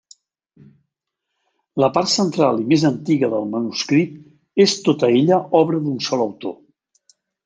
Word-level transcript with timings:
La 1.83 1.89
part 1.97 2.09
central 2.13 2.63
i 2.63 2.65
més 2.71 2.85
antiga 2.91 3.29
del 3.33 3.45
manuscrit 3.51 4.15
és 4.65 4.73
tota 4.87 5.11
ella 5.21 5.39
obra 5.61 5.83
d'un 5.89 6.01
sol 6.07 6.25
autor. 6.31 6.57